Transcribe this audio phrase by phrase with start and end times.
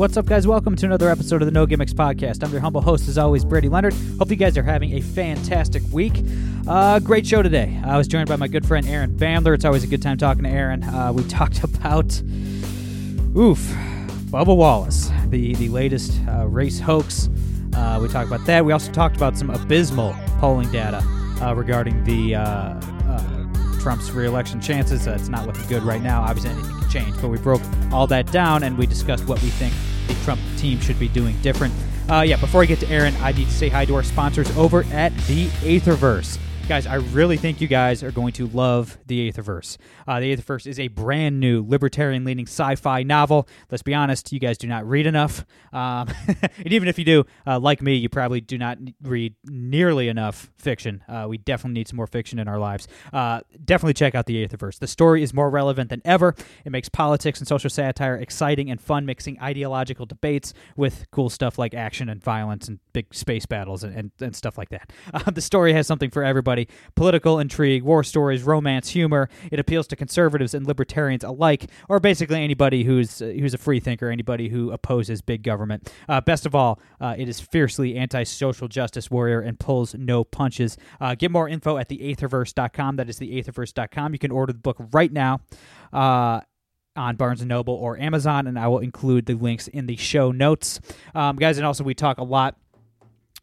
[0.00, 0.46] What's up, guys?
[0.46, 2.42] Welcome to another episode of the No Gimmicks Podcast.
[2.42, 3.92] I'm your humble host, as always, Brady Leonard.
[4.18, 6.24] Hope you guys are having a fantastic week.
[6.66, 7.78] Uh, great show today.
[7.84, 9.54] I was joined by my good friend Aaron Bandler.
[9.54, 10.84] It's always a good time talking to Aaron.
[10.84, 12.18] Uh, we talked about,
[13.36, 13.58] oof,
[14.30, 17.28] Bubba Wallace, the, the latest uh, race hoax.
[17.74, 18.64] Uh, we talked about that.
[18.64, 21.04] We also talked about some abysmal polling data
[21.42, 22.80] uh, regarding the uh,
[23.80, 25.08] Trump's reelection chances.
[25.08, 26.22] Uh, it's not looking good right now.
[26.22, 27.62] Obviously, anything can change, but we broke
[27.92, 29.74] all that down and we discussed what we think
[30.06, 31.72] the Trump team should be doing different.
[32.08, 34.54] Uh, yeah, before I get to Aaron, I need to say hi to our sponsors
[34.56, 36.38] over at the Aetherverse.
[36.70, 39.76] Guys, I really think you guys are going to love The Aetherverse.
[40.06, 43.48] Uh, the Aetherverse is a brand new libertarian leaning sci fi novel.
[43.72, 45.44] Let's be honest, you guys do not read enough.
[45.72, 50.06] Um, and even if you do, uh, like me, you probably do not read nearly
[50.06, 51.02] enough fiction.
[51.08, 52.86] Uh, we definitely need some more fiction in our lives.
[53.12, 54.78] Uh, definitely check out The Aetherverse.
[54.78, 56.36] The story is more relevant than ever.
[56.64, 61.58] It makes politics and social satire exciting and fun, mixing ideological debates with cool stuff
[61.58, 64.92] like action and violence and big space battles and, and, and stuff like that.
[65.12, 66.59] Uh, the story has something for everybody
[66.94, 69.28] political intrigue, war stories, romance, humor.
[69.50, 73.80] It appeals to conservatives and libertarians alike, or basically anybody who's uh, who's a free
[73.80, 75.92] thinker, anybody who opposes big government.
[76.08, 80.76] Uh, best of all, uh, it is fiercely anti-social justice warrior and pulls no punches.
[81.00, 82.96] Uh, get more info at theaetherverse.com.
[82.96, 84.12] That is theaetherverse.com.
[84.12, 85.40] You can order the book right now
[85.92, 86.40] uh,
[86.96, 90.32] on Barnes and Noble or Amazon, and I will include the links in the show
[90.32, 90.80] notes,
[91.14, 91.58] um, guys.
[91.58, 92.56] And also, we talk a lot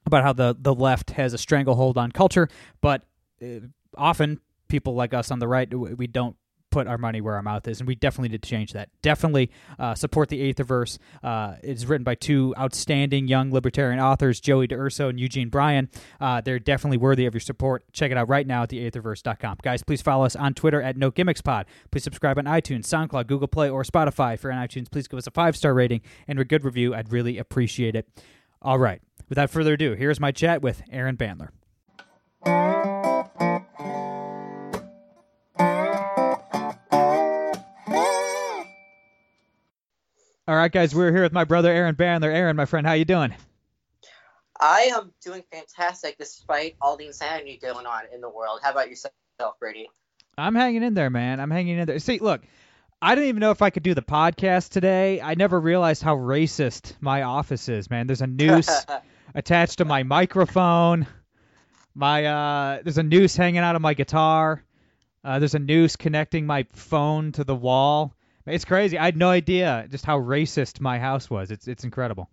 [0.08, 2.50] about how the the left has a stranglehold on culture,
[2.82, 3.04] but
[3.42, 3.60] uh,
[3.96, 6.36] often people like us on the right we don't
[6.70, 8.90] put our money where our mouth is, and we definitely need to change that.
[9.02, 9.50] Definitely
[9.80, 10.98] uh, support the Aetherverse.
[11.24, 15.90] Uh, it's written by two outstanding young libertarian authors, Joey DeUrso and Eugene Bryan.
[16.20, 17.84] Uh, they're definitely worthy of your support.
[17.94, 19.58] Check it out right now at theaetherverse.com.
[19.64, 21.10] Guys, please follow us on Twitter at No.
[21.10, 24.36] Please subscribe on iTunes, SoundCloud, Google Play, or Spotify.
[24.36, 26.94] If you're on iTunes, please give us a five star rating and a good review.
[26.94, 28.08] I'd really appreciate it.
[28.62, 29.02] All right.
[29.30, 31.50] Without further ado, here's my chat with Aaron Bandler.
[40.48, 42.34] All right, guys, we're here with my brother Aaron Bandler.
[42.34, 43.36] Aaron, my friend, how you doing?
[44.60, 48.62] I am doing fantastic despite all the insanity going on in the world.
[48.64, 49.12] How about yourself,
[49.60, 49.90] Brady?
[50.38, 51.42] I'm hanging in there, man.
[51.42, 52.00] I'm hanging in there.
[52.00, 52.42] See, look,
[53.02, 55.20] I didn't even know if I could do the podcast today.
[55.20, 58.08] I never realized how racist my office is, man.
[58.08, 58.86] There's a noose
[59.38, 61.06] attached to my microphone.
[61.94, 64.64] My uh, there's a noose hanging out of my guitar.
[65.24, 68.14] Uh, there's a noose connecting my phone to the wall.
[68.46, 68.98] It's crazy.
[68.98, 71.52] I had no idea just how racist my house was.
[71.52, 72.30] It's it's incredible.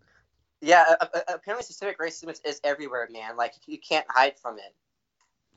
[0.60, 0.84] Yeah,
[1.28, 3.36] apparently systemic racism is everywhere, man.
[3.36, 4.74] Like you can't hide from it.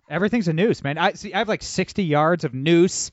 [0.09, 0.97] Everything's a noose, man.
[0.97, 1.33] I see.
[1.33, 3.11] I have like 60 yards of noose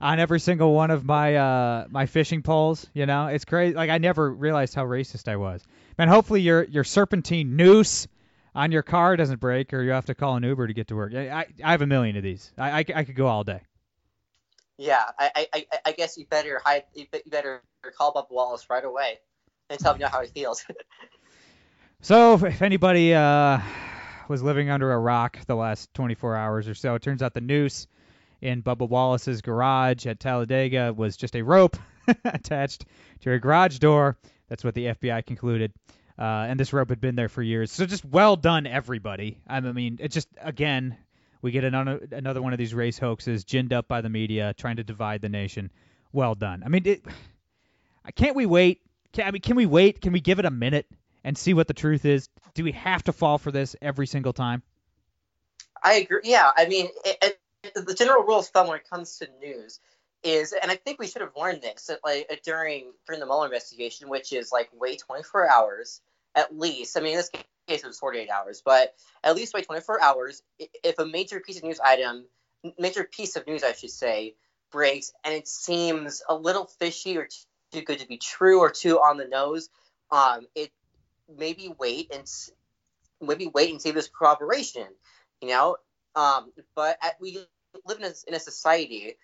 [0.00, 2.86] on every single one of my uh my fishing poles.
[2.94, 3.74] You know, it's crazy.
[3.74, 5.62] Like I never realized how racist I was.
[5.98, 8.06] Man, hopefully your your serpentine noose
[8.54, 10.96] on your car doesn't break, or you have to call an Uber to get to
[10.96, 11.14] work.
[11.14, 12.52] I I, I have a million of these.
[12.56, 13.60] I, I, I could go all day.
[14.78, 16.84] Yeah, I, I I guess you better hide.
[16.94, 17.62] You better
[17.96, 19.18] call Bob Wallace right away
[19.70, 20.64] and tell me how he feels.
[22.02, 23.60] so if anybody uh
[24.28, 27.40] was living under a rock the last 24 hours or so, it turns out the
[27.40, 27.86] noose
[28.40, 31.76] in Bubba Wallace's garage at Talladega was just a rope
[32.24, 32.84] attached
[33.20, 34.16] to a garage door.
[34.48, 35.72] That's what the FBI concluded.
[36.18, 37.70] Uh, and this rope had been there for years.
[37.70, 39.38] So just well done, everybody.
[39.46, 40.96] I mean, it's just again,
[41.42, 44.76] we get another another one of these race hoaxes ginned up by the media, trying
[44.76, 45.70] to divide the nation.
[46.12, 46.62] Well done.
[46.64, 47.04] I mean, it,
[48.14, 48.80] can't we wait?
[49.12, 50.00] Can, I mean, can we wait?
[50.00, 50.86] Can we give it a minute
[51.24, 52.28] and see what the truth is?
[52.54, 54.62] Do we have to fall for this every single time?
[55.82, 56.20] I agree.
[56.24, 57.35] Yeah, I mean, it, it,
[57.74, 59.80] the general rule of thumb when it comes to news
[60.22, 64.08] is, and I think we should have learned this like during during the Mueller investigation,
[64.08, 66.00] which is like wait 24 hours
[66.34, 66.96] at least.
[66.96, 67.30] I mean, in this
[67.66, 70.42] case it was 48 hours, but at least wait 24 hours.
[70.58, 72.26] If a major piece of news item,
[72.78, 74.34] major piece of news, I should say,
[74.72, 77.28] breaks and it seems a little fishy or
[77.72, 79.68] too good to be true or too on the nose,
[80.10, 80.70] um, it
[81.34, 82.30] maybe wait and
[83.20, 84.86] maybe wait and see this corroboration.
[85.40, 85.76] You know,
[86.14, 87.38] um, but at, we
[87.86, 89.16] live in a, in a society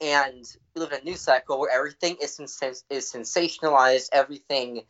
[0.00, 0.44] and
[0.74, 4.82] we live in a news cycle where everything is sens- is sensationalized, everything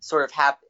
[0.00, 0.62] sort of hap-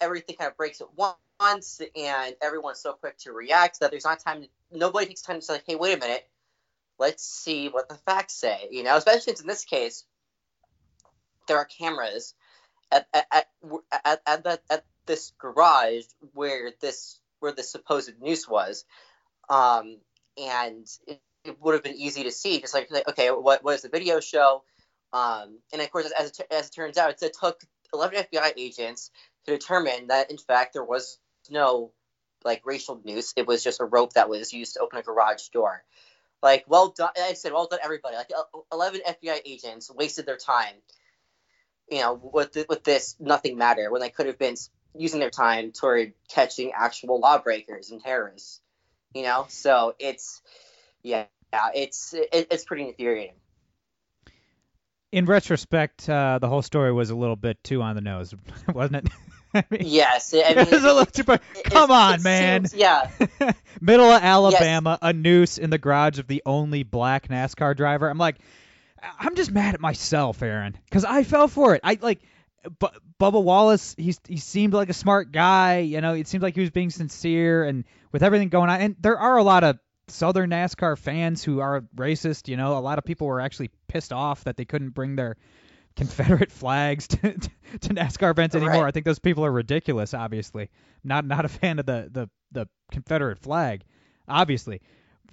[0.00, 4.20] everything kind of breaks at once, and everyone's so quick to react that there's not
[4.20, 4.42] time.
[4.42, 6.28] To, nobody takes time to say, "Hey, wait a minute,
[6.98, 10.04] let's see what the facts say." You know, especially since in this case,
[11.46, 12.34] there are cameras
[12.92, 13.48] at at
[14.04, 16.04] at, at, at this garage
[16.34, 18.84] where this where the supposed noose was,
[19.48, 19.98] um,
[20.36, 23.88] and it, it would have been easy to see, just like, okay, what is the
[23.88, 24.62] video show?
[25.12, 27.60] Um, and of course, as it, as it turns out, it took
[27.92, 29.10] 11 FBI agents
[29.46, 31.18] to determine that, in fact, there was
[31.50, 31.92] no
[32.44, 33.32] like racial noose.
[33.36, 35.82] It was just a rope that was used to open a garage door.
[36.42, 37.10] Like, well done.
[37.20, 38.16] I said, well done, everybody.
[38.16, 38.30] Like,
[38.72, 40.74] 11 FBI agents wasted their time,
[41.90, 44.56] you know, with the, with this nothing matter when they could have been
[44.94, 48.60] using their time toward catching actual lawbreakers and terrorists.
[49.14, 50.42] You know, so it's
[51.02, 53.34] yeah, yeah it's it, it's pretty infuriating
[55.12, 58.34] in retrospect, uh, the whole story was a little bit too on the nose,
[58.72, 59.12] wasn't it?
[59.54, 61.24] I mean, yes, I mean, it was a little too.
[61.32, 62.66] It, Come on, it man.
[62.66, 63.10] Seems, yeah.
[63.80, 65.10] Middle of Alabama, yes.
[65.10, 68.10] a noose in the garage of the only black NASCAR driver.
[68.10, 68.36] I'm like,
[69.18, 71.80] I'm just mad at myself, Aaron, because I fell for it.
[71.84, 72.20] I like.
[72.80, 72.88] B-
[73.20, 75.78] Bubba Wallace, he's he seemed like a smart guy.
[75.78, 78.96] You know, it seemed like he was being sincere, and with everything going on, and
[79.00, 82.48] there are a lot of Southern NASCAR fans who are racist.
[82.48, 85.36] You know, a lot of people were actually pissed off that they couldn't bring their
[85.96, 87.50] Confederate flags to, to,
[87.80, 88.82] to NASCAR events anymore.
[88.82, 88.88] Right.
[88.88, 90.14] I think those people are ridiculous.
[90.14, 90.70] Obviously,
[91.04, 93.82] not not a fan of the the, the Confederate flag,
[94.28, 94.80] obviously.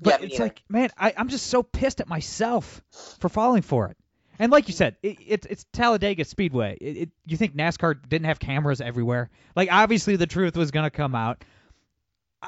[0.01, 2.81] But yeah, it's like, man, I, I'm just so pissed at myself
[3.19, 3.97] for falling for it.
[4.39, 6.77] And like you said, it, it, it's Talladega Speedway.
[6.81, 9.29] It, it, you think NASCAR didn't have cameras everywhere?
[9.55, 11.45] Like, obviously, the truth was going to come out.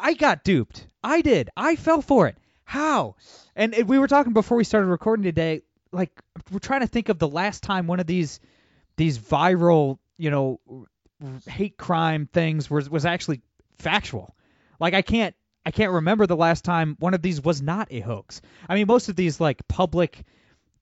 [0.02, 0.88] I got duped.
[1.04, 1.50] I did.
[1.56, 2.38] I fell for it.
[2.64, 3.16] How?
[3.56, 5.62] And we were talking before we started recording today.
[5.92, 6.12] Like
[6.52, 8.40] we're trying to think of the last time one of these
[8.98, 10.60] these viral, you know,
[11.48, 13.42] hate crime things was was actually
[13.80, 14.36] factual.
[14.80, 15.36] Like I can't
[15.66, 18.42] I can't remember the last time one of these was not a hoax.
[18.68, 20.26] I mean, most of these like public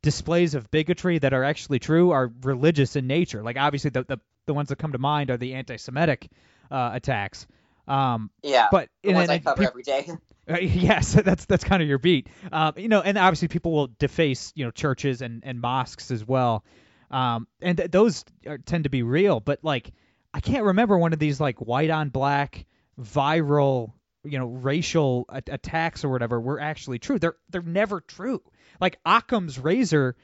[0.02, 3.44] displays of bigotry that are actually true are religious in nature.
[3.44, 6.30] Like obviously the the, the ones that come to mind are the anti-Semitic
[6.72, 7.48] uh, attacks.
[7.88, 10.10] Um, yeah, but the ones I cover pe- every day.
[10.48, 12.28] Uh, yes, that's that's kind of your beat.
[12.52, 16.24] Um, you know, and obviously people will deface you know churches and, and mosques as
[16.24, 16.64] well,
[17.10, 19.40] um, and th- those are, tend to be real.
[19.40, 19.92] But like,
[20.36, 22.68] I can't remember one of these like white on black
[23.02, 23.94] viral
[24.24, 27.18] you know racial a- attacks or whatever were actually true.
[27.18, 28.44] They're they're never true.
[28.80, 30.16] Like Occam's razor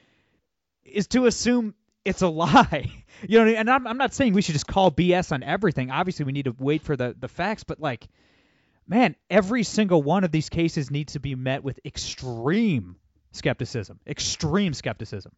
[0.84, 2.92] is to assume it's a lie.
[3.28, 3.56] You know, I mean?
[3.56, 5.92] and I'm, I'm not saying we should just call BS on everything.
[5.92, 8.08] Obviously, we need to wait for the the facts, but like,
[8.88, 12.96] man, every single one of these cases needs to be met with extreme
[13.30, 14.00] skepticism.
[14.08, 15.30] Extreme skepticism.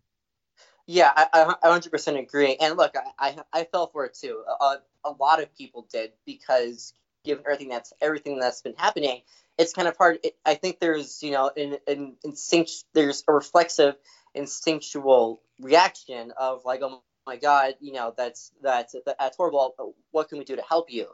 [0.86, 2.56] Yeah, I, I 100% agree.
[2.60, 4.42] And look, I, I, I fell for it too.
[4.60, 6.94] A, a lot of people did because
[7.24, 9.22] given everything that's everything that's been happening,
[9.58, 10.18] it's kind of hard.
[10.22, 12.84] It, I think there's you know an, an instinct.
[12.92, 13.96] There's a reflexive
[14.34, 19.94] instinctual reaction of like, oh my god, you know, that's that's that's horrible.
[20.10, 21.08] What can we do to help you?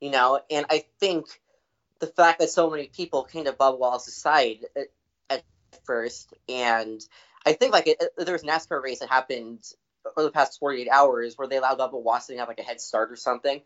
[0.00, 1.26] You know, and I think
[2.00, 4.88] the fact that so many people came to Bubba Wallace's side at,
[5.30, 5.44] at
[5.84, 7.00] first, and
[7.46, 9.64] I think like it, there was NASCAR race that happened
[10.04, 12.80] over the past 48 hours where they allowed Bubba Wallace to have like a head
[12.80, 13.62] start or something,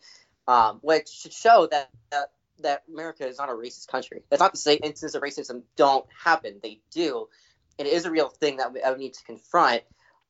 [0.46, 2.30] um, which should show that, that
[2.60, 4.22] that America is not a racist country.
[4.30, 7.28] That's not to say instances of racism don't happen; they do,
[7.78, 9.82] it is a real thing that we, that we need to confront.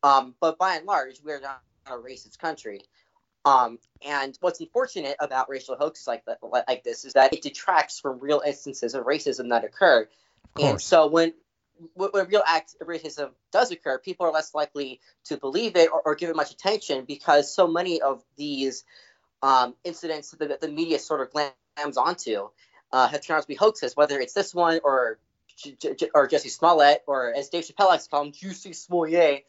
[0.02, 2.82] Um, but by and large, we're not a racist country.
[3.44, 7.98] Um, and what's unfortunate about racial hoaxes like that, like this, is that it detracts
[7.98, 10.08] from real instances of racism that occur.
[10.60, 11.34] And so when
[11.94, 16.02] when real acts of racism does occur, people are less likely to believe it or,
[16.04, 18.84] or give it much attention because so many of these
[19.42, 22.48] um, incidents that the media sort of glams onto
[22.92, 25.18] uh, have turned out to be hoaxes, whether it's this one or
[26.14, 29.46] or Jussie Smollett, or as Dave Chappelle likes to call him, Juicy Smollett,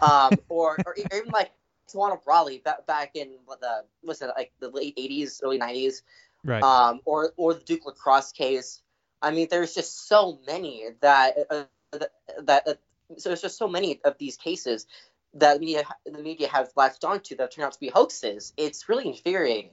[0.00, 1.52] um, or, or even like
[1.92, 6.02] Tawana Brawley back, back in the was it like the late '80s, early '90s,
[6.44, 6.62] right?
[6.62, 8.82] Um, or or the Duke Lacrosse case.
[9.20, 11.64] I mean, there's just so many that uh,
[12.42, 12.74] that, uh,
[13.18, 14.86] so there's just so many of these cases
[15.34, 18.52] that the media the media have latched onto that turn out to be hoaxes.
[18.56, 19.70] It's really infuriating.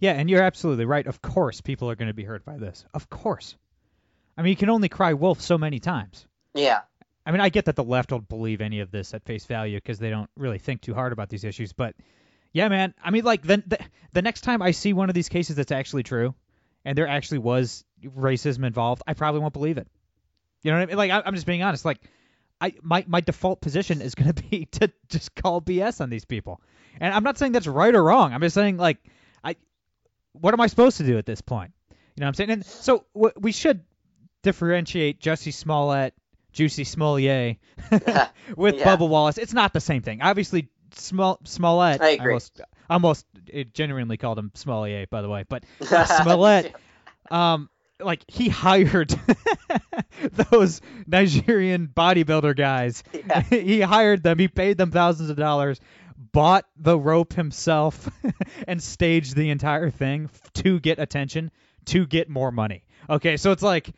[0.00, 1.06] Yeah, and you're absolutely right.
[1.06, 2.86] Of course, people are going to be hurt by this.
[2.94, 3.56] Of course.
[4.40, 6.26] I mean, you can only cry wolf so many times.
[6.54, 6.80] Yeah.
[7.26, 9.76] I mean, I get that the left will believe any of this at face value
[9.76, 11.74] because they don't really think too hard about these issues.
[11.74, 11.94] But
[12.54, 12.94] yeah, man.
[13.04, 13.78] I mean, like the, the
[14.14, 16.34] the next time I see one of these cases that's actually true,
[16.86, 19.88] and there actually was racism involved, I probably won't believe it.
[20.62, 20.96] You know what I mean?
[20.96, 21.84] Like I, I'm just being honest.
[21.84, 22.00] Like
[22.62, 26.24] I my my default position is going to be to just call BS on these
[26.24, 26.62] people.
[26.98, 28.32] And I'm not saying that's right or wrong.
[28.32, 28.96] I'm just saying like
[29.44, 29.56] I,
[30.32, 31.72] what am I supposed to do at this point?
[31.90, 32.50] You know what I'm saying?
[32.50, 33.84] And so w- we should
[34.42, 36.14] differentiate Jussie Smollett,
[36.52, 37.58] Juicy Smollett
[38.56, 38.96] with Yeah.
[38.96, 39.38] Bubba Wallace.
[39.38, 40.22] It's not the same thing.
[40.22, 42.00] Obviously, Smol- Smollett.
[42.00, 42.26] I agree.
[42.32, 45.44] almost, almost it genuinely called him Smollett, by the way.
[45.48, 46.74] But Smollett,
[47.30, 47.68] um,
[48.00, 49.14] like he hired
[50.50, 53.02] those Nigerian bodybuilder guys.
[53.12, 53.42] Yeah.
[53.42, 54.38] he hired them.
[54.38, 55.80] He paid them thousands of dollars,
[56.32, 58.08] bought the rope himself,
[58.66, 61.50] and staged the entire thing to get attention,
[61.86, 62.84] to get more money.
[63.08, 63.90] Okay, so it's like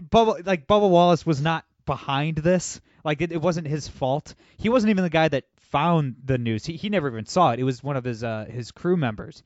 [0.00, 2.80] Bubba, like Bubba Wallace was not behind this.
[3.04, 4.34] Like it, it wasn't his fault.
[4.56, 6.64] He wasn't even the guy that found the news.
[6.64, 7.60] He he never even saw it.
[7.60, 9.42] It was one of his uh his crew members.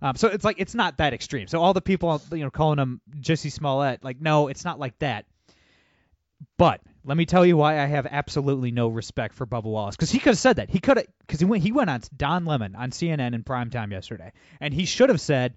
[0.00, 1.46] Um, so it's like it's not that extreme.
[1.46, 4.98] So all the people you know calling him Jussie Smollett, like no, it's not like
[4.98, 5.26] that.
[6.56, 10.10] But let me tell you why I have absolutely no respect for Bubba Wallace because
[10.10, 10.70] he could have said that.
[10.70, 13.70] He could have because he went he went on Don Lemon on CNN in prime
[13.70, 15.54] time yesterday, and he should have said,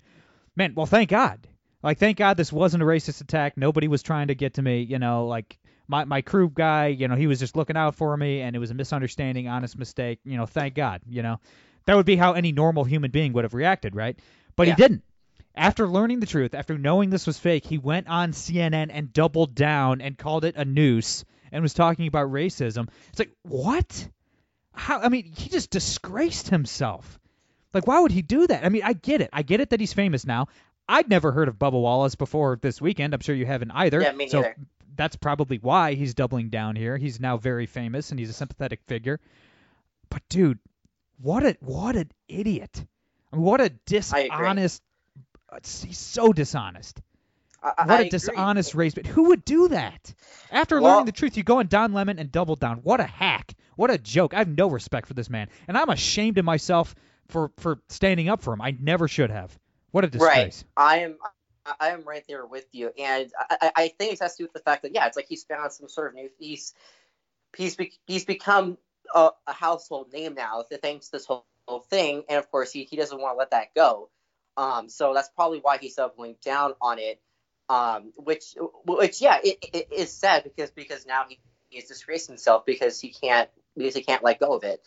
[0.55, 1.47] "Man, well, thank God.
[1.85, 3.55] Like, thank God this wasn't a racist attack.
[3.55, 4.81] Nobody was trying to get to me.
[4.81, 8.17] You know, like." My, my crew guy, you know, he was just looking out for
[8.17, 10.17] me, and it was a misunderstanding, honest mistake.
[10.25, 11.01] You know, thank God.
[11.07, 11.39] You know,
[11.85, 14.19] that would be how any normal human being would have reacted, right?
[14.55, 14.73] But Yeah.
[14.73, 15.03] he didn't.
[15.53, 19.53] After learning the truth, after knowing this was fake, he went on CNN and doubled
[19.53, 22.89] down and called it a noose and was talking about racism.
[23.09, 24.07] It's like, what?
[24.73, 25.01] How?
[25.01, 27.19] I mean, he just disgraced himself.
[27.75, 28.65] Like, why would he do that?
[28.65, 29.29] I mean, I get it.
[29.31, 30.47] I get it that he's famous now.
[30.87, 33.13] I'd never heard of Bubba Wallace before this weekend.
[33.13, 34.01] I'm sure you haven't either.
[34.01, 34.55] Yeah, me so neither.
[34.95, 36.97] that's probably why he's doubling down here.
[36.97, 39.19] He's now very famous and he's a sympathetic figure.
[40.09, 40.59] But dude,
[41.21, 42.85] what a what an idiot!
[43.31, 44.81] I mean, what a dishonest.
[45.49, 47.01] Uh, he's so dishonest.
[47.63, 48.93] I, I What a dishonest race.
[48.93, 50.13] But who would do that?
[50.51, 52.77] After Well- learning the truth, you go on Don Lemon and double down.
[52.79, 53.53] What a hack!
[53.75, 54.33] What a joke!
[54.33, 56.93] I have no respect for this man, and I'm ashamed of myself
[57.27, 58.61] for for standing up for him.
[58.61, 59.57] I never should have.
[59.95, 60.65] What a disgrace!
[60.75, 60.85] Right.
[60.85, 61.17] I am.
[61.79, 64.51] I- am right there with you, and I, I- think it has to do with
[64.51, 66.29] the fact that yeah, it's like he's found some sort of new.
[66.37, 66.73] He's
[67.55, 68.77] he's he's become
[69.15, 72.83] a, a household name now thanks to this whole, whole thing, and of course he,
[72.83, 74.09] he doesn't want to let that go.
[74.57, 77.21] Um, so that's probably why he's doubling down on it.
[77.69, 78.53] Um, which
[78.85, 83.11] which yeah, it, it is sad because because now he he's disgraced himself because he
[83.13, 84.83] can't because he can't let go of it.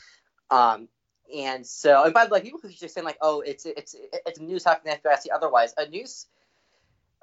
[0.51, 0.89] Um,
[1.35, 3.95] and so, and by the way, people who just saying like, "Oh, it's it's
[4.27, 4.65] it's a noose.
[4.65, 6.27] How can the FBI say otherwise?" A noose,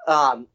[0.06, 0.46] um,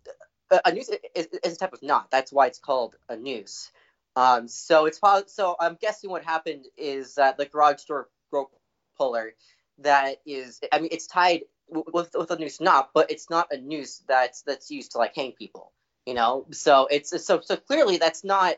[0.66, 2.10] a noose is, is a type of knot.
[2.12, 3.72] That's why it's called a noose.
[4.16, 8.54] Um, so it's so I'm guessing what happened is that the garage door rope
[8.98, 9.34] puller
[9.80, 13.58] that is, I mean, it's tied with with a noose knot, but it's not a
[13.58, 15.72] noose that's that's used to like hang people.
[16.06, 18.56] You know, so it's so so clearly that's not.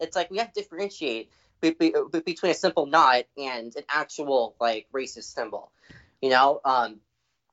[0.00, 1.30] It's like we have to differentiate
[1.62, 5.72] be, be, be- between a simple knot and an actual like racist symbol.
[6.20, 7.00] You know, um,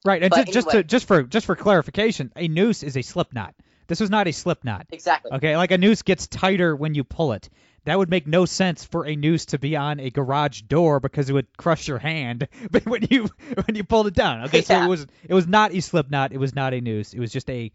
[0.06, 3.02] Right, and But ju- just to just for just for clarification, a noose is a
[3.02, 3.54] slip knot.
[3.88, 4.88] This was not a slip knot.
[4.92, 5.32] exactly.
[5.32, 7.50] Okay, like a noose gets tighter when you pull it.
[7.86, 11.30] That would make no sense for a noose to be on a garage door because
[11.30, 12.48] it would crush your hand.
[12.72, 13.30] But when you
[13.66, 16.32] when you pulled it down, okay, so it was it was not a slip knot.
[16.32, 17.14] It was not a noose.
[17.14, 17.72] It was just a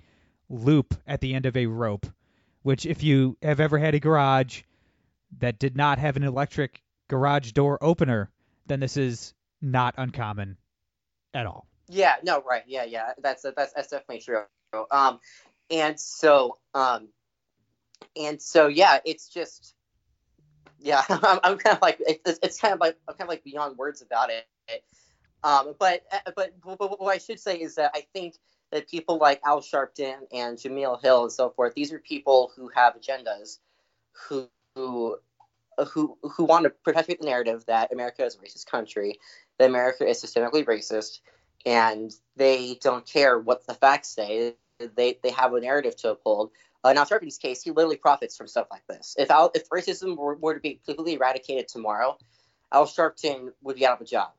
[0.49, 2.07] loop at the end of a rope.
[2.63, 4.63] Which, if you have ever had a garage
[5.39, 8.31] that did not have an electric garage door opener,
[8.67, 10.57] then this is not uncommon
[11.33, 11.67] at all.
[11.89, 12.63] Yeah, no, right.
[12.67, 13.13] Yeah, yeah.
[13.23, 14.45] That's that's that's definitely true.
[14.91, 15.21] Um,
[15.71, 17.09] and so um,
[18.17, 19.75] and so yeah, it's just
[20.79, 21.03] yeah.
[21.09, 23.77] I'm, I'm kind of like it's, it's kind of like I'm kind of like beyond
[23.77, 24.47] words about it.
[25.43, 26.05] Um, but
[26.35, 28.37] but but what I should say is that I think
[28.73, 32.69] that people like Al Sharpton and Jemele Hill and so forth, these are people who
[32.75, 33.59] have agendas,
[34.13, 35.17] who who
[35.93, 39.19] who who want to perpetuate the narrative that America is a racist country,
[39.59, 41.21] that America is systemically racist,
[41.67, 44.55] and they don't care what the facts say.
[44.79, 46.51] They they have a narrative to uphold.
[46.85, 49.15] Uh, in Al Sharpton's case, he literally profits from stuff like this.
[49.19, 52.19] If Al, if racism were, were to be completely eradicated tomorrow,
[52.73, 54.33] Al Sharpton would be out of a job.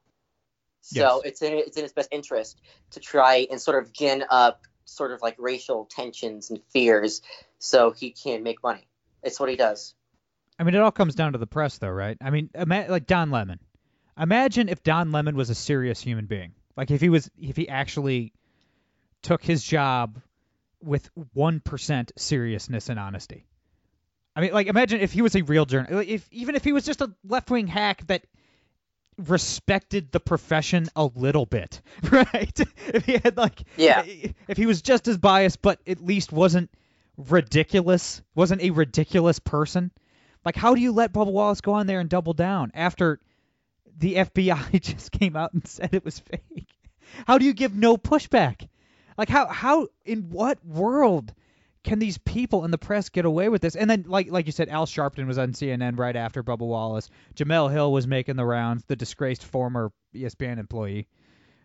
[0.81, 1.21] So Yes.
[1.25, 2.61] it's in it's in his best interest
[2.91, 7.21] to try and sort of gin up sort of like racial tensions and fears,
[7.57, 8.87] so he can make money.
[9.23, 9.95] It's what he does.
[10.57, 12.17] I mean, it all comes down to the press, though, right?
[12.21, 13.59] I mean, ima- like Don Lemon.
[14.17, 16.53] Imagine if Don Lemon was a serious human being.
[16.77, 18.33] Like if he was, if he actually
[19.21, 20.21] took his job
[20.81, 23.45] with one percent seriousness and honesty.
[24.35, 26.09] I mean, like imagine if he was a real journalist.
[26.09, 28.23] If even if he was just a left-wing hack that
[29.17, 31.81] respected the profession a little bit,
[32.11, 32.59] right?
[32.87, 34.03] if he had like, Yeah.
[34.47, 36.69] if he was just as biased, but at least wasn't
[37.17, 39.91] ridiculous, wasn't a ridiculous person.
[40.45, 43.19] Like, how do you let Bubba Wallace go on there and double down after
[43.97, 46.67] the FBI just came out and said it was fake?
[47.27, 48.67] how do you give no pushback?
[49.17, 51.33] Like how how in what world
[51.83, 53.75] can these people in the press get away with this?
[53.75, 57.09] And then like like you said, Al Sharpton was on CNN right after Bubba Wallace.
[57.35, 61.07] Jemele Hill was making the rounds, the disgraced former ESPN employee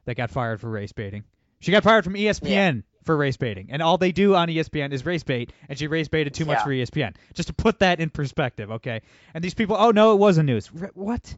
[0.05, 1.25] that got fired for race baiting.
[1.61, 2.81] She got fired from ESPN yeah.
[3.04, 6.09] For race baiting, and all they do on ESPN is race bait, and she race
[6.09, 6.64] baited too much yeah.
[6.64, 7.14] for ESPN.
[7.33, 9.00] Just to put that in perspective, okay?
[9.33, 10.71] And these people, oh no, it wasn't news.
[10.78, 11.35] R- what?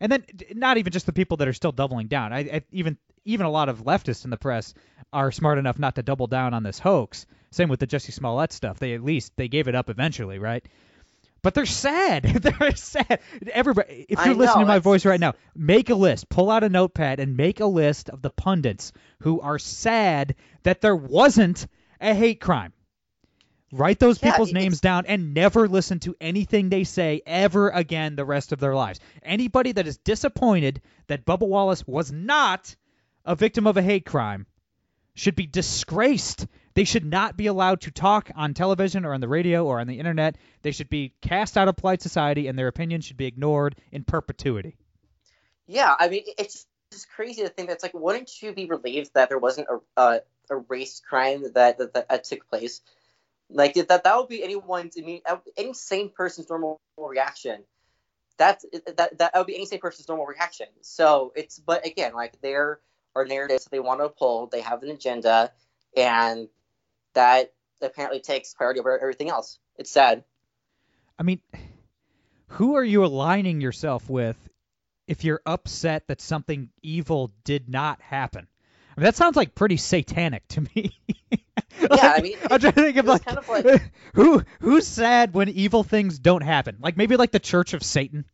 [0.00, 0.24] And then
[0.54, 2.32] not even just the people that are still doubling down.
[2.32, 4.74] I, I even even a lot of leftists in the press
[5.12, 7.26] are smart enough not to double down on this hoax.
[7.50, 8.78] Same with the Jussie Smollett stuff.
[8.78, 10.66] They at least they gave it up eventually, right?
[11.42, 12.22] But they're sad.
[12.60, 13.20] they're sad.
[13.52, 16.28] Everybody, if you're listening to my voice right now, make a list.
[16.28, 20.80] Pull out a notepad and make a list of the pundits who are sad that
[20.80, 21.66] there wasn't
[22.00, 22.72] a hate crime.
[23.70, 28.16] Write those yeah, people's names down and never listen to anything they say ever again
[28.16, 28.98] the rest of their lives.
[29.22, 32.74] Anybody that is disappointed that Bubba Wallace was not
[33.26, 34.46] a victim of a hate crime
[35.14, 36.46] should be disgraced.
[36.78, 39.88] They should not be allowed to talk on television or on the radio or on
[39.88, 40.36] the internet.
[40.62, 44.04] They should be cast out of polite society and their opinions should be ignored in
[44.04, 44.76] perpetuity.
[45.66, 49.10] Yeah, I mean, it's just crazy to think that it's like, wouldn't you be relieved
[49.14, 50.20] that there wasn't a, a,
[50.50, 52.80] a race crime that, that, that, that took place?
[53.50, 55.22] Like that that would be anyone's I mean
[55.56, 57.64] any sane person's normal reaction.
[58.36, 60.68] That's that that would be any sane person's normal reaction.
[60.82, 62.78] So it's but again like there
[63.16, 64.52] are narratives that they want to uphold.
[64.52, 65.50] They have an agenda,
[65.96, 66.48] and
[67.14, 69.58] that apparently takes priority over everything else.
[69.76, 70.24] It's sad.
[71.18, 71.40] I mean,
[72.48, 74.36] who are you aligning yourself with
[75.06, 78.46] if you're upset that something evil did not happen?
[78.96, 80.98] I mean, that sounds like pretty satanic to me.
[81.30, 81.42] like,
[81.96, 85.34] yeah, I mean, I'm trying to think of like, kind of like who who's sad
[85.34, 86.78] when evil things don't happen.
[86.80, 88.24] Like maybe like the Church of Satan.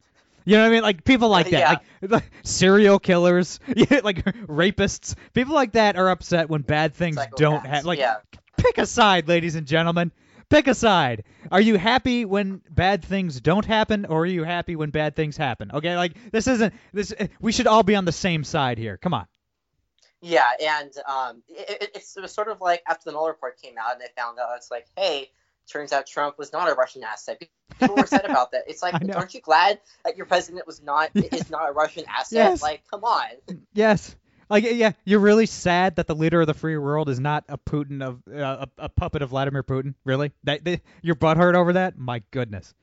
[0.45, 0.83] You know what I mean?
[0.83, 1.69] Like people like that, yeah.
[1.69, 5.15] like, like serial killers, like rapists.
[5.33, 7.87] People like that are upset when bad things don't happen.
[7.87, 8.17] Like, yeah.
[8.57, 10.12] pick a side, ladies and gentlemen.
[10.51, 11.25] Pick a side.
[11.51, 15.37] Are you happy when bad things don't happen, or are you happy when bad things
[15.37, 15.71] happen?
[15.73, 17.14] Okay, like this isn't this.
[17.40, 18.99] We should all be on the same side here.
[18.99, 19.27] Come on.
[20.21, 23.75] Yeah, and um, it, it's, it was sort of like after the Mueller report came
[23.79, 25.31] out, and they found out it's like, hey,
[25.66, 27.42] turns out Trump was not a Russian asset.
[27.81, 28.64] People were sad about that.
[28.66, 31.22] It's like, aren't you glad that your president was not yeah.
[31.33, 32.37] is not a Russian asset?
[32.37, 32.62] Yes.
[32.62, 33.29] Like, come on.
[33.72, 34.14] Yes.
[34.50, 37.57] Like, yeah, you're really sad that the leader of the free world is not a
[37.57, 39.94] Putin of uh, a, a, puppet of Vladimir Putin.
[40.05, 40.33] Really?
[40.44, 41.98] That they, your butt hurt over that?
[41.98, 42.74] My goodness.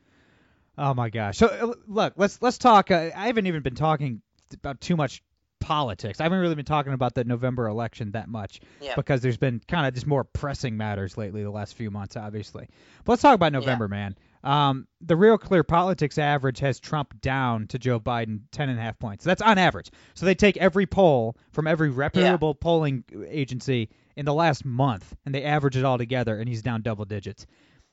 [0.78, 1.38] Oh my gosh.
[1.38, 2.89] So uh, look, let's let's talk.
[2.89, 4.22] Uh, I haven't even been talking
[4.54, 5.22] about too much
[5.62, 6.19] politics.
[6.19, 8.95] I haven't really been talking about the November election that much yeah.
[8.95, 12.67] because there's been kind of just more pressing matters lately the last few months, obviously.
[13.06, 13.89] But let's talk about November, yeah.
[13.89, 14.15] man.
[14.43, 18.82] Um, the Real Clear Politics average has Trump down to Joe Biden ten and a
[18.82, 19.24] half points.
[19.24, 19.91] That's on average.
[20.15, 22.63] So they take every poll from every reputable yeah.
[22.63, 26.82] polling agency in the last month and they average it all together, and he's down
[26.82, 27.45] double digits.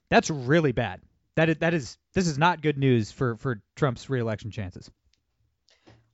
[0.09, 1.03] That's really bad.
[1.37, 4.91] That is, that is this is not good news for for Trump's reelection chances.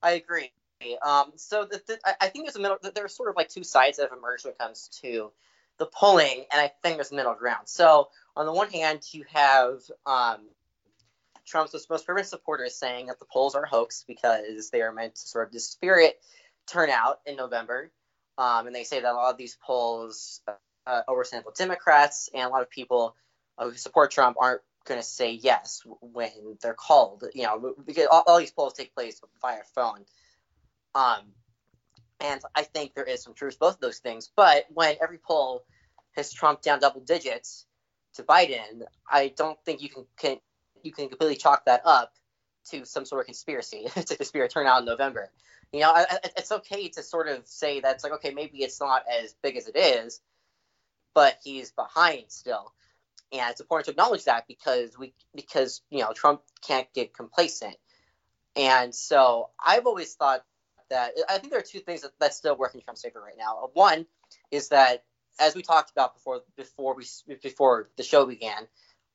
[0.03, 0.53] I agree.
[1.05, 2.79] Um, so the, the, I think there's a middle.
[2.95, 5.33] There's sort of like two sides that have emerged when it comes to
[5.79, 7.69] the polling, and I think there's middle ground.
[7.69, 10.41] So on the one hand, you have um,
[11.47, 15.17] Trump's most fervent supporters saying that the polls are a hoax because they are meant
[15.17, 16.21] to sort of dispirit
[16.67, 17.91] turnout in November,
[18.39, 20.41] um, and they say that a lot of these polls
[20.87, 23.17] uh, oversample Democrats, and a lot of people
[23.59, 26.31] uh, who support Trump aren't going to say yes when
[26.63, 27.25] they're called.
[27.35, 30.05] You know, because all, all these polls take place via phone.
[30.95, 31.33] Um,
[32.21, 34.31] and I think there is some truth to both of those things.
[34.35, 35.65] But when every poll
[36.17, 37.67] has Trump down double digits
[38.15, 40.39] to Biden, I don't think you can, can
[40.83, 42.13] you can completely chalk that up
[42.71, 45.31] to some sort of conspiracy to conspire turnout in November.
[45.73, 48.81] You know, I, I, it's okay to sort of say that's like okay, maybe it's
[48.81, 50.21] not as big as it is,
[51.15, 52.73] but he's behind still,
[53.33, 57.77] and it's important to acknowledge that because we because you know Trump can't get complacent,
[58.55, 60.45] and so I've always thought
[60.95, 63.69] that I think there are two things that, that still working Trump's favor right now.
[63.75, 64.07] One
[64.53, 65.05] is that,
[65.41, 67.05] as we talked about before, before we
[67.43, 68.69] before the show began,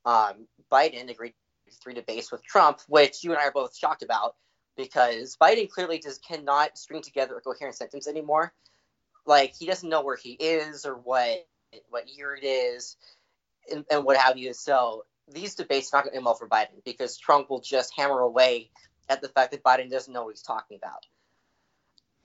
[0.05, 1.33] um, Biden agreed
[1.81, 4.35] three debates with Trump, which you and I are both shocked about
[4.75, 8.53] because Biden clearly just cannot string together a coherent sentence anymore.
[9.25, 11.47] Like he doesn't know where he is or what
[11.89, 12.97] what year it is,
[13.71, 14.53] and, and what have you.
[14.53, 17.93] So these debates are not going to end well for Biden because Trump will just
[17.95, 18.69] hammer away
[19.07, 21.05] at the fact that Biden doesn't know what he's talking about.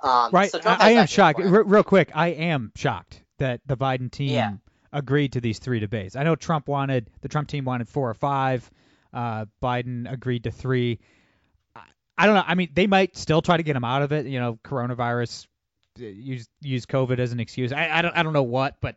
[0.00, 0.50] Um, right.
[0.50, 1.40] So I, I am shocked.
[1.40, 4.52] R- real quick, I am shocked that the Biden team yeah.
[4.92, 6.16] agreed to these three debates.
[6.16, 8.70] I know Trump wanted the Trump team wanted four or five.
[9.12, 11.00] Uh, Biden agreed to three.
[11.74, 11.82] I,
[12.18, 12.44] I don't know.
[12.46, 14.26] I mean, they might still try to get him out of it.
[14.26, 15.46] You know, coronavirus
[15.96, 17.72] use use COVID as an excuse.
[17.72, 18.96] I, I don't I don't know what, but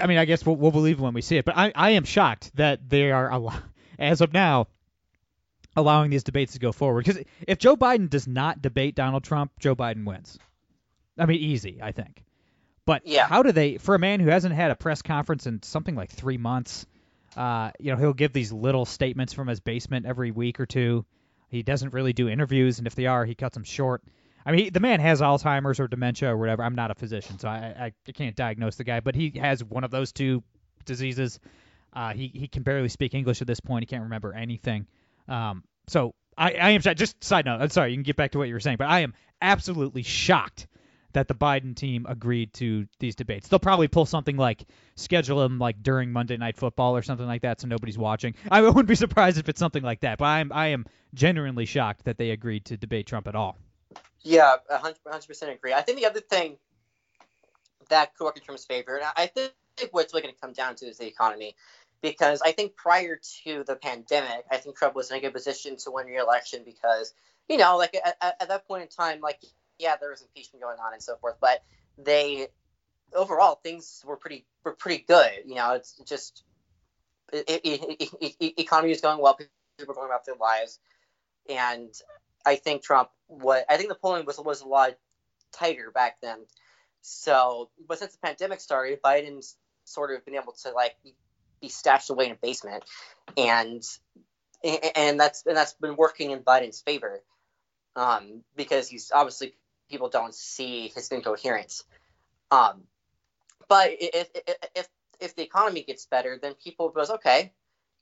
[0.00, 1.44] I mean I guess we'll, we'll believe when we see it.
[1.44, 3.54] But I I am shocked that they are al-
[3.98, 4.68] as of now
[5.76, 7.04] allowing these debates to go forward.
[7.04, 10.38] Because if Joe Biden does not debate Donald Trump, Joe Biden wins.
[11.18, 12.22] I mean, easy, I think.
[12.84, 13.26] But Yeah.
[13.26, 16.10] how do they, for a man who hasn't had a press conference in something like
[16.10, 16.86] three months,
[17.36, 21.04] uh, you know, he'll give these little statements from his basement every week or two.
[21.48, 24.02] He doesn't really do interviews, and if they are, he cuts them short.
[24.44, 26.64] I mean, he, the man has Alzheimer's or dementia or whatever.
[26.64, 29.84] I'm not a physician, so I, I can't diagnose the guy, but he has one
[29.84, 30.42] of those two
[30.84, 31.38] diseases.
[31.92, 33.82] Uh, he he can barely speak English at this point.
[33.82, 34.86] He can't remember anything.
[35.28, 36.80] Um, so I, I am.
[36.80, 37.60] Just side note.
[37.60, 37.90] I'm sorry.
[37.90, 40.66] You can get back to what you were saying, but I am absolutely shocked
[41.12, 43.48] that the Biden team agreed to these debates.
[43.48, 44.64] They'll probably pull something like
[44.96, 48.34] schedule them like during Monday Night Football or something like that, so nobody's watching.
[48.50, 50.18] I wouldn't be surprised if it's something like that.
[50.18, 53.58] But I am I am genuinely shocked that they agreed to debate Trump at all.
[54.22, 55.72] Yeah, a hundred hundred percent agree.
[55.72, 56.56] I think the other thing
[57.88, 59.52] that could work in Trump's favor, and I think
[59.90, 61.56] what's really going to come down to is the economy,
[62.02, 65.76] because I think prior to the pandemic, I think Trump was in a good position
[65.78, 67.14] to win re-election because
[67.48, 69.40] you know, like at, at, at that point in time, like
[69.78, 71.62] yeah, there was impeachment going on and so forth, but
[71.98, 72.48] they
[73.14, 75.30] overall things were pretty were pretty good.
[75.46, 76.44] You know, it's just
[77.32, 79.34] it, it, it, economy is going well.
[79.34, 80.78] People are going about their lives,
[81.48, 81.90] and
[82.44, 83.10] I think Trump.
[83.26, 84.96] What I think the polling was was a lot
[85.52, 86.38] tighter back then.
[87.00, 90.94] So, but since the pandemic started, Biden's sort of been able to like
[91.62, 92.84] be stashed away in a basement,
[93.36, 93.82] and
[94.62, 97.22] and that's and that's been working in Biden's favor,
[97.96, 99.54] um, because he's obviously
[99.90, 101.84] people don't see his incoherence.
[102.50, 102.82] Um,
[103.68, 104.28] but if
[104.74, 104.88] if
[105.20, 107.52] if, the economy gets better, then people goes okay,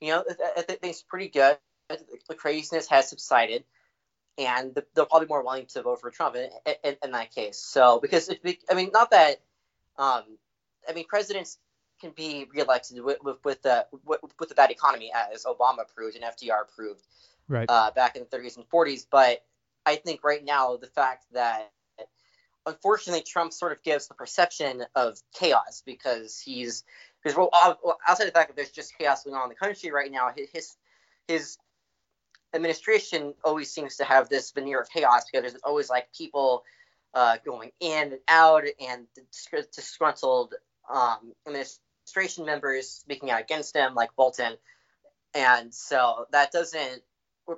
[0.01, 0.23] you know,
[0.81, 1.57] things pretty good.
[2.27, 3.63] The craziness has subsided
[4.37, 6.49] and they'll probably more willing to vote for Trump in,
[6.83, 7.57] in, in that case.
[7.57, 9.41] So because if I mean, not that,
[9.97, 10.23] um,
[10.87, 11.57] I mean, presidents
[12.01, 16.15] can be reelected with with, with the with, with the bad economy as Obama proved
[16.15, 17.05] and FDR proved
[17.47, 17.69] right.
[17.69, 19.05] uh, back in the 30s and 40s.
[19.09, 19.45] But
[19.85, 21.71] I think right now the fact that
[22.65, 26.83] unfortunately Trump sort of gives the perception of chaos because he's
[27.23, 27.49] because well,
[28.07, 30.75] outside the fact that there's just chaos going on in the country right now, his
[31.27, 31.57] his
[32.53, 36.63] administration always seems to have this veneer of chaos because there's always like people
[37.13, 39.07] uh, going in and out and
[39.73, 40.55] disgruntled
[40.89, 41.81] um, administration
[42.45, 44.55] members speaking out against him, like Bolton.
[45.33, 47.01] And so that doesn't,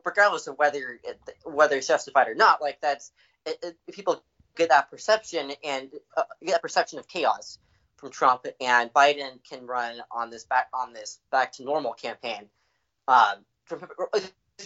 [0.05, 3.11] regardless of whether it, whether it's justified or not, like that's
[3.45, 4.23] it, it, people
[4.55, 7.57] get that perception and uh, get that perception of chaos
[7.97, 12.49] from Trump, and Biden can run on this back on this back to normal campaign.
[13.07, 13.87] Um, from,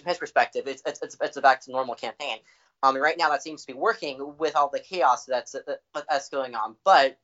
[0.05, 2.39] his perspective, it's it's it's a back to normal campaign.
[2.83, 5.55] Um, and right now that seems to be working with all the chaos that's
[6.09, 6.75] that's going on.
[6.83, 7.17] But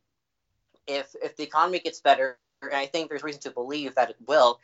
[0.88, 4.16] if if the economy gets better, and I think there's reason to believe that it
[4.28, 4.60] will,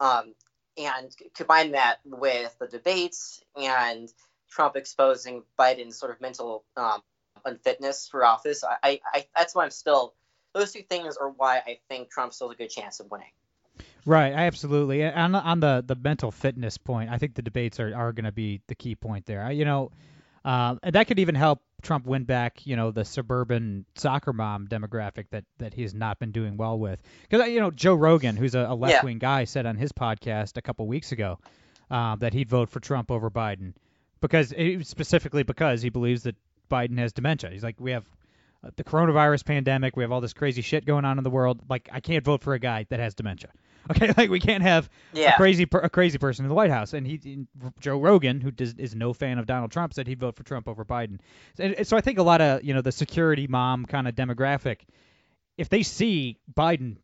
[0.00, 0.34] um,
[0.76, 4.12] and combine that with the debates and
[4.50, 7.02] Trump exposing Biden's sort of mental um,
[7.44, 10.14] unfitness for office, I, I that's why I'm still
[10.54, 13.30] those two things are why I think Trump still has a good chance of winning.
[14.04, 15.04] Right, absolutely.
[15.04, 18.32] On on the the mental fitness point, I think the debates are are going to
[18.32, 19.50] be the key point there.
[19.50, 19.90] You know,
[20.44, 24.68] uh, and that could even help Trump win back, you know, the suburban soccer mom
[24.68, 27.02] demographic that that he's not been doing well with.
[27.28, 29.20] Because you know, Joe Rogan, who's a, a left wing yeah.
[29.20, 31.38] guy, said on his podcast a couple weeks ago
[31.90, 33.74] uh, that he'd vote for Trump over Biden
[34.20, 34.54] because
[34.86, 36.36] specifically because he believes that
[36.70, 37.50] Biden has dementia.
[37.50, 38.04] He's like, we have
[38.64, 41.60] Uh, the coronavirus pandemic, we have all this crazy shit going on in the world.
[41.68, 43.50] Like, I can't vote for a guy that has dementia.
[43.90, 45.34] Okay, like we can't have yeah.
[45.34, 46.92] a crazy per, a crazy person in the White House.
[46.92, 47.46] And he,
[47.80, 50.68] Joe Rogan, who does, is no fan of Donald Trump, said he'd vote for Trump
[50.68, 51.18] over Biden.
[51.56, 54.82] So, so I think a lot of you know the security mom kind of demographic,
[55.58, 56.98] if they see Biden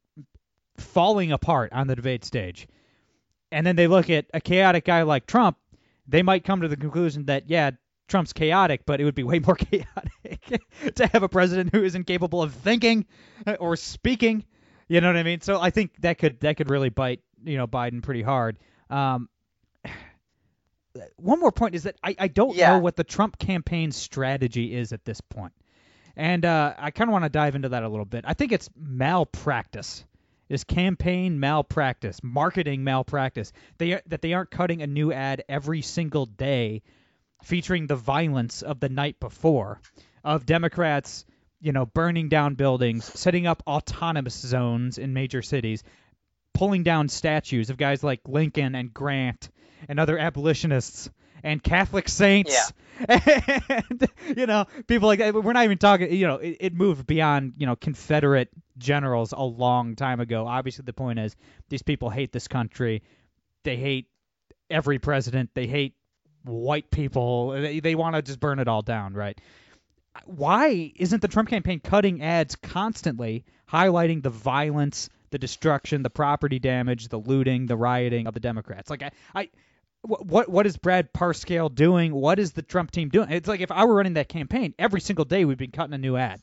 [0.76, 2.68] falling apart on the debate stage,
[3.50, 5.56] and then they look at a chaotic guy like Trump,
[6.06, 7.72] they might come to the conclusion that yeah,
[8.08, 10.60] Trump's chaotic, but it would be way more chaotic
[10.96, 13.06] to have a president who is incapable of thinking
[13.60, 14.44] or speaking.
[14.88, 15.40] You know what I mean?
[15.42, 18.58] So I think that could that could really bite you know Biden pretty hard.
[18.90, 19.28] Um,
[21.16, 22.72] one more point is that I, I don't yeah.
[22.72, 25.52] know what the Trump campaign strategy is at this point.
[25.52, 25.52] point,
[26.16, 28.24] and uh, I kind of want to dive into that a little bit.
[28.26, 30.04] I think it's malpractice.
[30.48, 33.52] Is campaign malpractice, marketing malpractice.
[33.76, 36.82] They that they aren't cutting a new ad every single day,
[37.42, 39.80] featuring the violence of the night before,
[40.24, 41.24] of Democrats
[41.60, 45.82] you know, burning down buildings, setting up autonomous zones in major cities,
[46.54, 49.50] pulling down statues of guys like Lincoln and Grant
[49.88, 51.10] and other abolitionists,
[51.44, 52.52] and Catholic saints.
[52.52, 52.74] Yeah.
[53.68, 55.32] And you know, people like that.
[55.32, 56.12] We're not even talking.
[56.12, 60.48] You know, it, it moved beyond you know Confederate generals a long time ago.
[60.48, 61.36] Obviously, the point is
[61.68, 63.04] these people hate this country.
[63.62, 64.08] They hate
[64.68, 65.50] every president.
[65.54, 65.94] They hate
[66.48, 67.50] white people.
[67.50, 69.38] They, they want to just burn it all down, right?
[70.24, 76.58] Why isn't the Trump campaign cutting ads constantly highlighting the violence, the destruction, the property
[76.58, 78.90] damage, the looting, the rioting of the Democrats?
[78.90, 79.48] Like I, I
[80.02, 82.12] what what is Brad Parscale doing?
[82.14, 83.30] What is the Trump team doing?
[83.30, 85.98] It's like if I were running that campaign, every single day we'd be cutting a
[85.98, 86.40] new ad.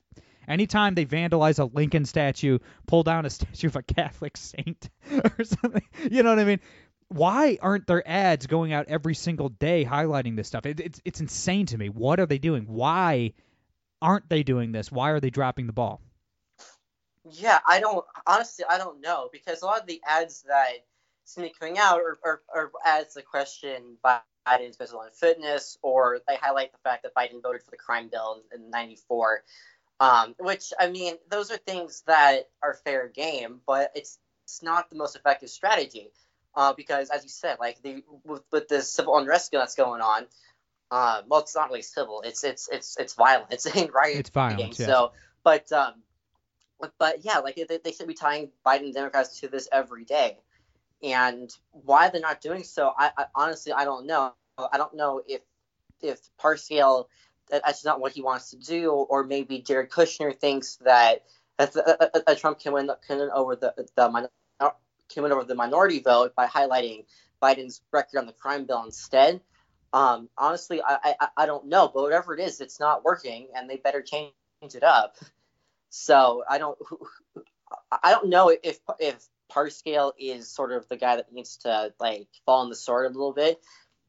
[0.48, 5.44] Anytime they vandalize a Lincoln statue, pull down a statue of a Catholic saint or
[5.44, 6.60] something, you know what I mean?
[7.10, 10.66] Why aren't there ads going out every single day highlighting this stuff?
[10.66, 11.90] It, it's it's insane to me.
[11.90, 12.64] What are they doing?
[12.64, 13.34] Why
[14.02, 14.92] aren't they doing this?
[14.92, 16.02] Why are they dropping the ball?
[17.30, 20.86] Yeah, I don't honestly I don't know because a lot of the ads that
[21.26, 25.78] seem to be coming out are, are, are ads that question Biden's physical and fitness,
[25.82, 29.44] or they highlight the fact that Biden voted for the crime bill in, in '94.
[30.00, 34.90] Um, which I mean, those are things that are fair game, but it's it's not
[34.90, 36.12] the most effective strategy
[36.56, 40.26] uh, because, as you said, like the with, with the civil unrest that's going on,
[40.92, 42.22] uh, well, it's not really civil.
[42.22, 43.48] It's it's it's it's violent.
[43.52, 44.20] It's in rioting.
[44.20, 44.80] It's violence.
[44.80, 44.88] Yes.
[44.88, 45.12] So,
[45.44, 45.94] but um,
[46.98, 50.38] but yeah, like they, they should be tying Biden Democrats to this every day,
[51.04, 54.34] and why they're not doing so, I, I honestly I don't know.
[54.58, 55.42] I don't know if
[56.02, 57.06] if Parscale
[57.50, 61.24] that's not what he wants to do, or maybe Jared Kushner thinks that
[61.58, 64.30] that, Trump can win, can win over the the
[65.10, 67.06] can win over the minority vote by highlighting
[67.42, 69.42] Biden's record on the crime bill instead.
[69.94, 73.70] Um, honestly, I, I I don't know, but whatever it is, it's not working, and
[73.70, 75.16] they better change it up.
[75.90, 76.78] So I don't
[78.04, 82.28] I don't know if if Parscale is sort of the guy that needs to like
[82.46, 83.62] fall on the sword a little bit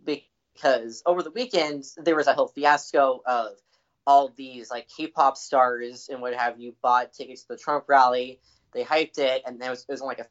[0.04, 3.52] because over the weekend there was a whole fiasco of
[4.06, 8.40] all these like K-pop stars and what have you bought tickets to the Trump rally.
[8.72, 10.28] They hyped it, and then it was, it was only like a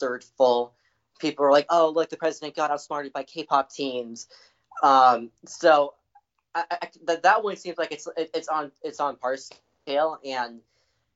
[0.00, 0.74] third full.
[1.18, 4.28] People were like, "Oh, look, the president got outsmarted by K-pop teams."
[4.82, 5.94] Um, so
[6.54, 10.60] I, I, that that one seems like it's it, it's on it's on Parscale, and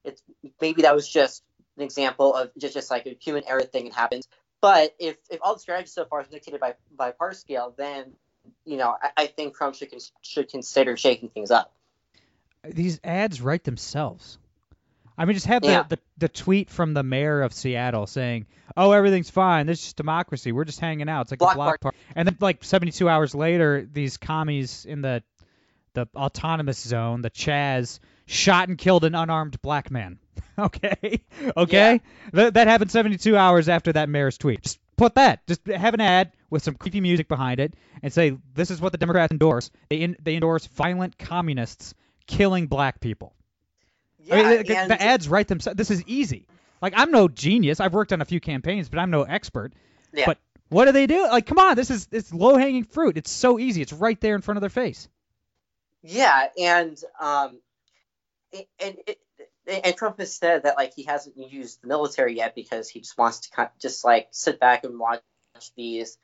[0.04, 0.22] it's
[0.60, 1.42] maybe that was just
[1.76, 4.28] an example of just just like a human error thing that happens.
[4.60, 8.12] But if if all the strategy so far is dictated by by Parscale, then
[8.64, 9.92] you know I, I think Trump should
[10.22, 11.72] should consider shaking things up.
[12.64, 14.38] These ads write themselves.
[15.16, 15.82] I mean, just have the, Yeah.
[15.88, 18.46] the, the tweet from the mayor of Seattle saying,
[18.76, 19.66] "Oh, everything's fine.
[19.66, 20.52] This is just democracy.
[20.52, 21.22] We're just hanging out.
[21.22, 25.02] It's like Block a block party." And then, like 72 hours later, these commies in
[25.02, 25.22] the
[25.94, 30.18] the autonomous zone, the Chaz, shot and killed an unarmed black man.
[30.58, 31.20] okay,
[31.56, 32.00] okay,
[32.32, 34.62] that, that happened 72 hours after that mayor's tweet.
[34.62, 35.46] Just put that.
[35.46, 38.92] Just have an ad with some creepy music behind it and say, "This is what
[38.92, 39.70] the Democrats endorse.
[39.90, 41.94] They in, they endorse violent communists
[42.26, 43.34] killing black people."
[44.24, 45.76] Yeah, I mean, the, the ads write themselves.
[45.76, 46.46] This is easy.
[46.80, 47.80] Like I'm no genius.
[47.80, 49.72] I've worked on a few campaigns, but I'm no expert.
[50.12, 50.26] Yeah.
[50.26, 51.22] But what do they do?
[51.28, 53.16] Like, come on, this is it's low hanging fruit.
[53.16, 53.82] It's so easy.
[53.82, 55.08] It's right there in front of their face.
[56.02, 57.58] Yeah, and um,
[58.52, 62.88] and and, and Trump has said that like he hasn't used the military yet because
[62.88, 65.22] he just wants to kind just like sit back and watch
[65.76, 66.18] these,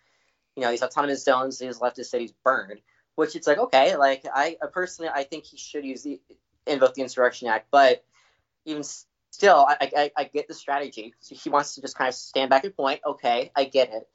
[0.57, 2.81] you know, these autonomous zones these leftist cities burned.
[3.15, 6.21] Which it's like okay, like I personally I think he should use the
[6.72, 8.04] invoke the Insurrection Act, but
[8.64, 8.83] even
[9.31, 11.14] still, I, I I get the strategy.
[11.20, 13.00] So he wants to just kind of stand back and point.
[13.07, 14.09] Okay, I get it.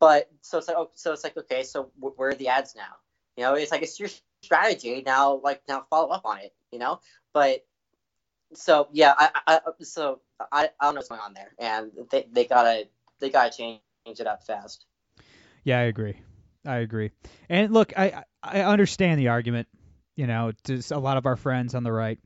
[0.00, 2.74] But so it's like oh, so it's like okay, so wh- where are the ads
[2.74, 2.96] now?
[3.36, 4.10] You know, it's like it's your
[4.42, 5.40] strategy now.
[5.42, 6.52] Like now, follow up on it.
[6.70, 7.00] You know,
[7.32, 7.64] but
[8.54, 12.26] so yeah, I, I so I, I don't know what's going on there, and they,
[12.30, 12.88] they gotta
[13.20, 14.86] they gotta change it up fast.
[15.64, 16.16] Yeah, I agree.
[16.64, 17.10] I agree.
[17.48, 19.68] And look, I I understand the argument.
[20.22, 22.16] You know, to a lot of our friends on the right,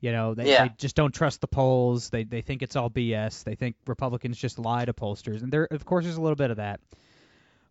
[0.00, 0.68] you know, they, Yeah.
[0.68, 2.08] they just don't trust the polls.
[2.08, 3.42] They they think it's all BS.
[3.42, 6.52] They think Republicans just lie to pollsters, and there of course there's a little bit
[6.52, 6.78] of that.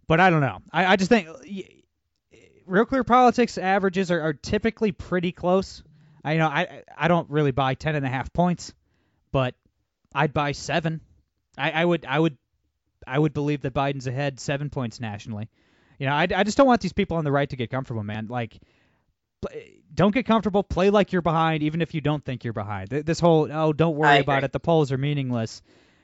[0.08, 0.58] But I don't know.
[0.74, 1.36] I, I just think uh,
[2.66, 5.84] real clear politics averages are, are typically pretty close.
[6.22, 8.74] I you know I I don't really buy ten and a half points,
[9.32, 9.56] but
[10.14, 11.00] I'd buy seven.
[11.58, 12.38] I, I would I would
[13.08, 15.50] I would believe that Biden's ahead seven points nationally.
[15.98, 18.04] You know, I, I just don't want these people on the right to get comfortable,
[18.04, 18.28] man.
[18.28, 18.60] Like,
[19.94, 20.64] don't get comfortable.
[20.64, 22.90] Play like you're behind, even if you don't think you're behind.
[22.90, 24.52] This whole oh, don't worry about it.
[24.52, 25.62] The polls are meaningless.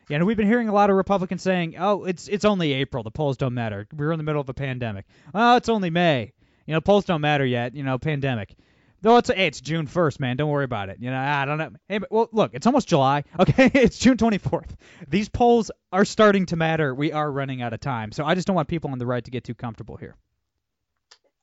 [0.10, 3.04] You know, we've been hearing a lot of Republicans saying, "Oh, it's it's only April.
[3.04, 3.88] The polls don't matter.
[3.96, 5.06] We're in the middle of a pandemic.
[5.34, 6.34] Oh, it's only May.
[6.66, 7.76] You know, polls don't matter yet.
[7.76, 8.56] You know, pandemic.
[9.02, 10.38] Though it's hey, it's June 1st, man.
[10.38, 10.98] Don't worry about it.
[11.00, 11.70] You know, I don't know.
[11.88, 13.24] Hey, but, well, look, it's almost July.
[13.40, 14.72] Okay, it's June 24th.
[15.08, 16.96] These polls are starting to matter.
[16.96, 18.12] We are running out of time.
[18.12, 20.16] So I just don't want people on the right to get too comfortable here.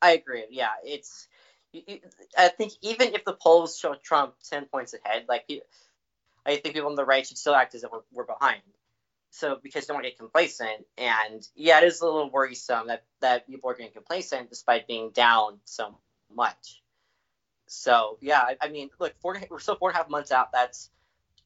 [0.03, 0.45] I agree.
[0.51, 1.29] Yeah, it's.
[2.37, 5.45] I think even if the polls show Trump ten points ahead, like
[6.47, 8.63] I think people on the right should still act as if we're, we're behind.
[9.31, 12.87] So because they don't want to get complacent, and yeah, it is a little worrisome
[12.87, 15.99] that that people are getting complacent despite being down so
[16.33, 16.83] much.
[17.67, 20.53] So yeah, I, I mean, look, four, we're still four and a half months out.
[20.53, 20.91] That's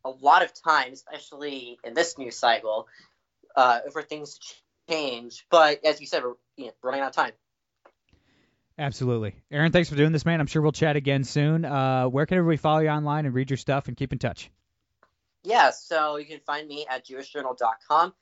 [0.04, 2.88] a lot of time, especially in this news cycle,
[3.56, 4.54] uh, for things to
[4.92, 5.46] change.
[5.50, 7.32] But as you said, we're you know, running out of time.
[8.78, 9.34] Absolutely.
[9.50, 10.40] Aaron, thanks for doing this, man.
[10.40, 11.64] I'm sure we'll chat again soon.
[11.64, 14.50] Uh, where can everybody follow you online and read your stuff and keep in touch?
[15.42, 18.14] Yeah, so you can find me at jewishjournal.com.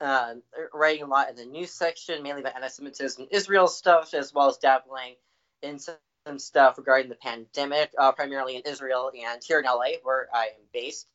[0.00, 0.34] Uh,
[0.72, 4.58] writing a lot in the news section, mainly about anti-Semitism, Israel stuff, as well as
[4.58, 5.14] dabbling
[5.62, 10.28] in some stuff regarding the pandemic, uh, primarily in Israel and here in LA, where
[10.32, 11.08] I am based.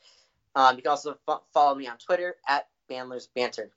[0.55, 3.71] Um, you can also f- follow me on Twitter at Bandler's Banter.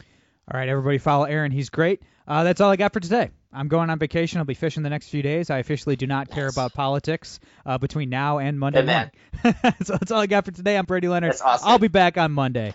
[0.00, 1.50] All right, everybody, follow Aaron.
[1.50, 2.02] He's great.
[2.26, 3.30] Uh, that's all I got for today.
[3.52, 4.38] I'm going on vacation.
[4.38, 5.48] I'll be fishing the next few days.
[5.48, 9.10] I officially do not care about politics uh, between now and Monday morning.
[9.84, 10.76] so that's all I got for today.
[10.76, 11.36] I'm Brady Leonard.
[11.42, 11.68] Awesome.
[11.68, 12.74] I'll be back on Monday.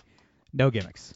[0.52, 1.14] No gimmicks.